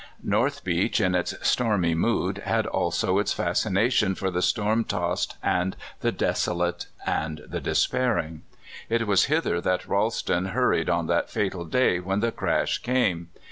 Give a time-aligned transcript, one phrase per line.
[0.23, 5.75] North Beach, in its stormy mood, had also its fascination for the storm tossed and
[5.99, 8.41] the desolate and the despairing.
[8.89, 13.29] It was hither that Ralston hurried on that fatal day when the crash came.